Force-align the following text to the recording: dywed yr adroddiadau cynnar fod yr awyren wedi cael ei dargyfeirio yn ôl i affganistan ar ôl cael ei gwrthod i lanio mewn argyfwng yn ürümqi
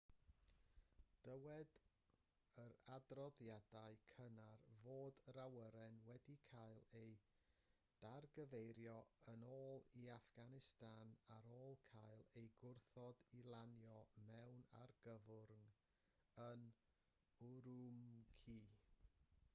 dywed 1.25 1.73
yr 2.61 2.71
adroddiadau 2.93 3.97
cynnar 4.11 4.61
fod 4.77 5.19
yr 5.33 5.37
awyren 5.41 5.99
wedi 6.07 6.37
cael 6.53 6.79
ei 7.01 7.11
dargyfeirio 8.05 8.95
yn 9.33 9.45
ôl 9.51 9.85
i 10.03 10.05
affganistan 10.15 11.11
ar 11.37 11.49
ôl 11.59 11.77
cael 11.91 12.23
ei 12.41 12.47
gwrthod 12.63 13.21
i 13.41 13.43
lanio 13.51 13.99
mewn 14.31 14.63
argyfwng 14.81 15.69
yn 16.49 16.65
ürümqi 17.51 18.57